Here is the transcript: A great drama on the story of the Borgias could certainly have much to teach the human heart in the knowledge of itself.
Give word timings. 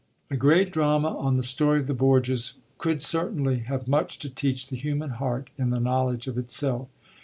A 0.31 0.35
great 0.35 0.71
drama 0.73 1.15
on 1.15 1.35
the 1.37 1.43
story 1.43 1.79
of 1.79 1.85
the 1.85 1.93
Borgias 1.93 2.53
could 2.79 3.03
certainly 3.03 3.59
have 3.59 3.87
much 3.87 4.17
to 4.17 4.31
teach 4.31 4.65
the 4.65 4.75
human 4.75 5.11
heart 5.11 5.51
in 5.59 5.69
the 5.69 5.79
knowledge 5.79 6.25
of 6.25 6.39
itself. 6.39 6.87